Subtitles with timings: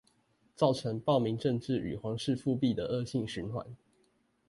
[0.55, 3.67] 造成暴民政治與皇室復辟的惡性循環